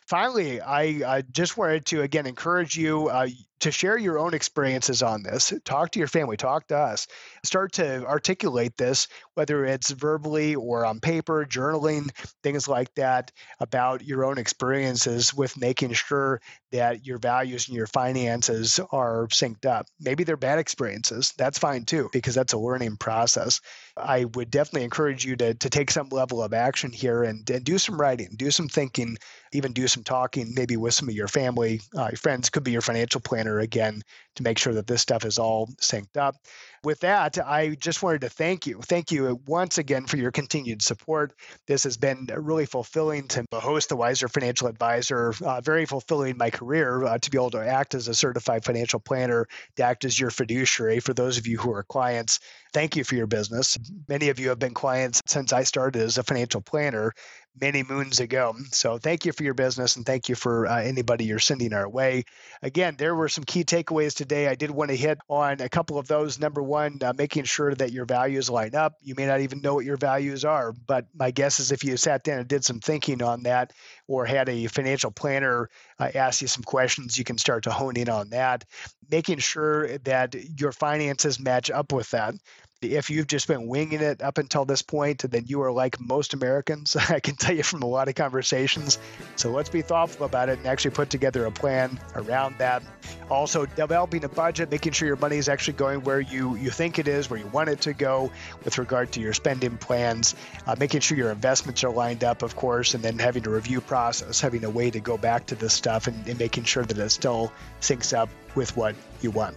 Finally, 0.07 0.61
I, 0.61 0.83
I 1.17 1.21
just 1.21 1.57
wanted 1.57 1.85
to 1.87 2.01
again 2.03 2.27
encourage 2.27 2.75
you. 2.75 3.07
Uh, 3.07 3.27
to 3.61 3.71
share 3.71 3.97
your 3.97 4.19
own 4.19 4.33
experiences 4.33 5.01
on 5.01 5.23
this. 5.23 5.53
Talk 5.63 5.91
to 5.91 5.99
your 5.99 6.07
family, 6.07 6.37
talk 6.37 6.67
to 6.67 6.77
us. 6.77 7.07
Start 7.43 7.73
to 7.73 8.05
articulate 8.05 8.77
this, 8.77 9.07
whether 9.33 9.65
it's 9.65 9.91
verbally 9.91 10.55
or 10.55 10.85
on 10.85 10.99
paper, 10.99 11.45
journaling, 11.49 12.09
things 12.43 12.67
like 12.67 12.93
that, 12.95 13.31
about 13.59 14.03
your 14.03 14.25
own 14.25 14.37
experiences 14.37 15.33
with 15.33 15.57
making 15.57 15.93
sure 15.93 16.41
that 16.71 17.05
your 17.05 17.17
values 17.17 17.67
and 17.67 17.77
your 17.77 17.87
finances 17.87 18.79
are 18.91 19.27
synced 19.27 19.65
up. 19.65 19.85
Maybe 19.99 20.23
they're 20.23 20.35
bad 20.35 20.59
experiences. 20.59 21.33
That's 21.37 21.57
fine 21.57 21.85
too, 21.85 22.09
because 22.11 22.35
that's 22.35 22.53
a 22.53 22.57
learning 22.57 22.97
process. 22.97 23.61
I 23.95 24.25
would 24.25 24.51
definitely 24.51 24.83
encourage 24.83 25.23
you 25.23 25.37
to, 25.37 25.53
to 25.53 25.69
take 25.69 25.89
some 25.89 26.09
level 26.09 26.43
of 26.43 26.53
action 26.53 26.91
here 26.91 27.23
and, 27.23 27.49
and 27.49 27.63
do 27.63 27.77
some 27.77 27.99
writing, 27.99 28.35
do 28.35 28.51
some 28.51 28.67
thinking, 28.67 29.17
even 29.53 29.71
do 29.71 29.87
some 29.87 30.03
talking, 30.03 30.53
maybe 30.53 30.75
with 30.75 30.93
some 30.93 31.07
of 31.07 31.15
your 31.15 31.29
family, 31.29 31.79
uh, 31.97 32.09
your 32.11 32.17
friends, 32.17 32.49
could 32.49 32.63
be 32.63 32.71
your 32.71 32.81
financial 32.81 33.21
plan 33.21 33.44
again 33.59 34.01
to 34.35 34.43
make 34.43 34.57
sure 34.57 34.73
that 34.73 34.87
this 34.87 35.01
stuff 35.01 35.25
is 35.25 35.39
all 35.39 35.67
synced 35.81 36.17
up. 36.17 36.35
With 36.83 36.99
that, 36.99 37.37
I 37.39 37.69
just 37.69 38.03
wanted 38.03 38.21
to 38.21 38.29
thank 38.29 38.67
you. 38.67 38.79
Thank 38.81 39.11
you 39.11 39.41
once 39.47 39.77
again 39.79 40.05
for 40.05 40.17
your 40.17 40.31
continued 40.31 40.81
support. 40.81 41.33
This 41.65 41.83
has 41.83 41.97
been 41.97 42.27
really 42.35 42.65
fulfilling 42.65 43.27
to 43.29 43.45
host 43.53 43.89
the 43.89 43.95
Wiser 43.95 44.27
Financial 44.27 44.67
Advisor, 44.67 45.33
uh, 45.43 45.61
very 45.61 45.85
fulfilling 45.85 46.37
my 46.37 46.51
career 46.51 47.03
uh, 47.03 47.17
to 47.17 47.31
be 47.31 47.37
able 47.37 47.49
to 47.51 47.65
act 47.65 47.95
as 47.95 48.07
a 48.07 48.13
certified 48.13 48.63
financial 48.63 48.99
planner, 48.99 49.47
to 49.77 49.83
act 49.83 50.05
as 50.05 50.19
your 50.19 50.29
fiduciary 50.29 50.99
for 50.99 51.13
those 51.13 51.37
of 51.37 51.47
you 51.47 51.57
who 51.57 51.73
are 51.73 51.83
clients. 51.83 52.39
Thank 52.71 52.95
you 52.95 53.03
for 53.03 53.15
your 53.15 53.27
business. 53.27 53.77
Many 54.07 54.29
of 54.29 54.37
you 54.37 54.49
have 54.49 54.59
been 54.59 54.73
clients 54.73 55.21
since 55.25 55.53
I 55.53 55.63
started 55.63 56.01
as 56.01 56.17
a 56.17 56.23
financial 56.23 56.61
planner 56.61 57.13
many 57.59 57.83
moons 57.83 58.19
ago. 58.19 58.55
So 58.71 58.97
thank 58.97 59.25
you 59.25 59.31
for 59.31 59.43
your 59.43 59.53
business 59.53 59.95
and 59.95 60.05
thank 60.05 60.29
you 60.29 60.35
for 60.35 60.67
uh, 60.67 60.81
anybody 60.81 61.25
you're 61.25 61.39
sending 61.39 61.73
our 61.73 61.87
way. 61.87 62.25
Again, 62.61 62.95
there 62.97 63.15
were 63.15 63.29
some 63.29 63.43
key 63.43 63.63
takeaways 63.63 64.13
today. 64.13 64.47
I 64.47 64.55
did 64.55 64.71
want 64.71 64.91
to 64.91 64.97
hit 64.97 65.19
on 65.29 65.61
a 65.61 65.69
couple 65.69 65.97
of 65.97 66.07
those. 66.07 66.39
Number 66.39 66.61
one, 66.61 66.99
uh, 67.01 67.13
making 67.17 67.45
sure 67.45 67.73
that 67.75 67.91
your 67.91 68.05
values 68.05 68.49
line 68.49 68.75
up. 68.75 68.95
You 69.01 69.15
may 69.15 69.25
not 69.25 69.41
even 69.41 69.61
know 69.61 69.75
what 69.75 69.85
your 69.85 69.97
values 69.97 70.43
are, 70.43 70.73
but 70.73 71.05
my 71.13 71.31
guess 71.31 71.59
is 71.59 71.71
if 71.71 71.83
you 71.83 71.97
sat 71.97 72.23
down 72.23 72.39
and 72.39 72.47
did 72.47 72.65
some 72.65 72.79
thinking 72.79 73.21
on 73.21 73.43
that 73.43 73.71
or 74.07 74.25
had 74.25 74.49
a 74.49 74.67
financial 74.67 75.11
planner 75.11 75.69
uh, 75.99 76.09
ask 76.13 76.41
you 76.41 76.47
some 76.47 76.63
questions, 76.63 77.17
you 77.17 77.23
can 77.23 77.37
start 77.37 77.63
to 77.63 77.71
hone 77.71 77.95
in 77.95 78.09
on 78.09 78.29
that. 78.31 78.65
Making 79.09 79.37
sure 79.37 79.97
that 79.99 80.35
your 80.59 80.71
finances 80.71 81.39
match 81.39 81.71
up 81.71 81.93
with 81.93 82.09
that 82.11 82.35
if 82.81 83.09
you've 83.09 83.27
just 83.27 83.47
been 83.47 83.67
winging 83.67 84.01
it 84.01 84.21
up 84.21 84.37
until 84.37 84.65
this 84.65 84.81
point, 84.81 85.29
then 85.29 85.45
you 85.47 85.61
are 85.61 85.71
like 85.71 85.99
most 85.99 86.33
Americans. 86.33 86.95
I 87.09 87.19
can 87.19 87.35
tell 87.35 87.55
you 87.55 87.63
from 87.63 87.81
a 87.81 87.87
lot 87.87 88.07
of 88.07 88.15
conversations. 88.15 88.99
So 89.35 89.51
let's 89.51 89.69
be 89.69 89.81
thoughtful 89.81 90.25
about 90.25 90.49
it 90.49 90.57
and 90.57 90.67
actually 90.67 90.91
put 90.91 91.09
together 91.09 91.45
a 91.45 91.51
plan 91.51 91.99
around 92.15 92.57
that. 92.57 92.83
Also, 93.29 93.65
developing 93.65 94.23
a 94.23 94.29
budget, 94.29 94.69
making 94.69 94.91
sure 94.91 95.07
your 95.07 95.17
money 95.17 95.37
is 95.37 95.49
actually 95.49 95.73
going 95.73 96.01
where 96.03 96.19
you, 96.19 96.55
you 96.57 96.69
think 96.69 96.99
it 96.99 97.07
is, 97.07 97.29
where 97.29 97.39
you 97.39 97.47
want 97.47 97.69
it 97.69 97.81
to 97.81 97.93
go 97.93 98.31
with 98.63 98.77
regard 98.77 99.11
to 99.13 99.19
your 99.19 99.33
spending 99.33 99.77
plans, 99.77 100.35
uh, 100.67 100.75
making 100.77 100.99
sure 100.99 101.17
your 101.17 101.31
investments 101.31 101.83
are 101.83 101.91
lined 101.91 102.23
up, 102.23 102.43
of 102.43 102.55
course, 102.55 102.93
and 102.93 103.03
then 103.03 103.17
having 103.17 103.45
a 103.47 103.49
review 103.49 103.81
process, 103.81 104.39
having 104.39 104.63
a 104.63 104.69
way 104.69 104.91
to 104.91 104.99
go 104.99 105.17
back 105.17 105.45
to 105.45 105.55
this 105.55 105.73
stuff 105.73 106.07
and, 106.07 106.27
and 106.27 106.37
making 106.37 106.63
sure 106.63 106.83
that 106.83 106.97
it 106.97 107.09
still 107.09 107.51
syncs 107.81 108.15
up 108.15 108.29
with 108.55 108.75
what 108.77 108.95
you 109.21 109.31
want. 109.31 109.55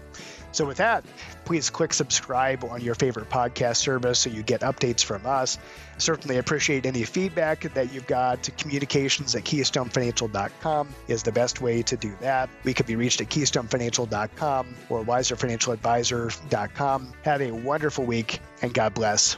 So, 0.52 0.64
with 0.64 0.76
that, 0.78 1.04
please 1.44 1.68
click 1.70 1.92
subscribe 1.92 2.64
on 2.64 2.80
your 2.80 2.94
favorite 2.94 3.28
podcast 3.30 3.76
service 3.76 4.20
so 4.20 4.30
you 4.30 4.42
get 4.42 4.62
updates 4.62 5.04
from 5.04 5.26
us. 5.26 5.58
Certainly 5.98 6.38
appreciate 6.38 6.86
any 6.86 7.04
feedback 7.04 7.74
that 7.74 7.92
you've 7.92 8.06
got. 8.06 8.48
Communications 8.58 9.34
at 9.34 9.44
keystonefinancial.com 9.44 10.88
is 11.08 11.22
the 11.22 11.32
best 11.32 11.60
way 11.60 11.82
to 11.82 11.94
do 11.96 12.14
that. 12.20 12.48
We 12.64 12.72
can 12.74 12.86
be 12.86 12.96
reached 12.96 13.20
at 13.20 13.28
keystonefinancial.com 13.28 14.74
or 14.88 15.04
wiserfinancialadvisor.com. 15.04 17.12
Have 17.22 17.42
a 17.42 17.52
wonderful 17.52 18.04
week 18.04 18.40
and 18.62 18.72
God 18.72 18.94
bless. 18.94 19.36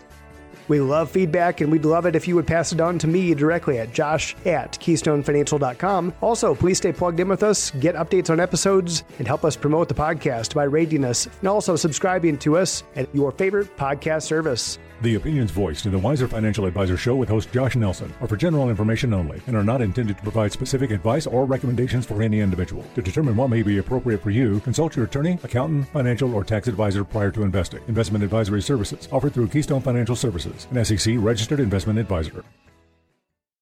We 0.71 0.81
love 0.81 1.11
feedback 1.11 1.63
and 1.63 1.73
we'd 1.73 1.85
love 1.85 2.07
it 2.07 2.15
if 2.15 2.29
you 2.29 2.37
would 2.37 2.47
pass 2.47 2.71
it 2.71 2.81
on 2.81 2.97
to 3.01 3.09
me 3.09 3.35
directly 3.35 3.81
at 3.81 3.93
josh 3.93 4.37
at 4.47 4.79
keystonefinancial.com. 4.79 6.15
Also, 6.21 6.55
please 6.55 6.79
stay 6.79 6.93
plugged 6.93 7.19
in 7.19 7.29
with 7.29 7.43
us, 7.43 7.73
get 7.81 7.97
updates 7.97 8.31
on 8.31 8.39
episodes, 8.39 9.03
and 9.19 9.27
help 9.27 9.45
us 9.45 9.57
promote 9.57 9.89
the 9.89 9.95
podcast 9.95 10.55
by 10.55 10.63
rating 10.63 11.05
us 11.05 11.27
and 11.27 11.49
also 11.49 11.75
subscribing 11.75 12.39
to 12.39 12.57
us 12.57 12.85
at 12.95 13.13
your 13.13 13.33
favorite 13.33 13.77
podcast 13.77 14.23
service. 14.23 14.79
The 15.03 15.15
opinions 15.15 15.51
voiced 15.51 15.87
in 15.87 15.93
the 15.93 15.99
Wiser 15.99 16.29
Financial 16.29 16.67
Advisor 16.67 16.99
Show 16.99 17.17
with 17.17 17.31
host 17.31 17.51
Josh 17.53 17.75
Nelson 17.75 18.13
are 18.21 18.29
for 18.29 18.37
general 18.37 18.69
information 18.69 19.15
only 19.15 19.41
and 19.47 19.57
are 19.57 19.65
not 19.65 19.81
intended 19.81 20.19
to 20.19 20.23
provide 20.23 20.53
specific 20.53 20.91
advice 20.91 21.27
or 21.27 21.47
recommendations 21.47 22.05
for 22.05 22.23
any 22.23 22.41
individual. 22.41 22.85
To 22.97 23.01
determine 23.01 23.35
what 23.35 23.49
may 23.49 23.63
be 23.63 23.79
appropriate 23.79 24.23
for 24.23 24.29
you, 24.29 24.61
consult 24.61 24.97
your 24.97 25.07
attorney, 25.07 25.39
accountant, 25.43 25.89
financial, 25.89 26.35
or 26.35 26.45
tax 26.45 26.69
advisor 26.69 27.03
prior 27.03 27.31
to 27.31 27.45
investing. 27.45 27.81
Investment 27.89 28.23
advisory 28.23 28.61
services 28.61 29.09
offered 29.11 29.33
through 29.33 29.49
Keystone 29.49 29.81
Financial 29.81 30.15
Services, 30.15 30.60
an 30.71 30.85
SEC 30.85 31.15
registered 31.19 31.61
investment 31.61 31.99
advisor. 31.99 32.45